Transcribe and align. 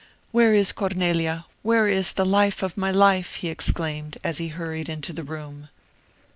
"Where 0.31 0.51
is 0.55 0.71
Cornelia? 0.71 1.45
where 1.61 1.87
is 1.87 2.13
the 2.13 2.25
life 2.25 2.63
of 2.63 2.75
my 2.75 2.89
life?" 2.89 3.35
he 3.35 3.49
exclaimed, 3.49 4.17
as 4.23 4.39
he 4.39 4.47
hurried 4.47 4.89
into 4.89 5.13
the 5.13 5.21
room. 5.23 5.69